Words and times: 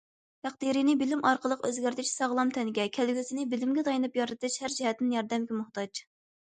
تەقدىرىنى 0.45 0.95
بىلىم 1.01 1.21
ئارقىلىق 1.31 1.67
ئۆزگەرتىش 1.69 2.15
ساغلام 2.21 2.55
تەنگە، 2.57 2.87
كەلگۈسىنى 2.99 3.49
بىلىمگە 3.55 3.87
تايىنىپ 3.93 4.21
يارىتىش 4.25 4.61
ھەر 4.67 4.79
جەھەتتىن 4.83 5.19
ياردەمگە 5.21 5.65
موھتاج. 5.65 6.09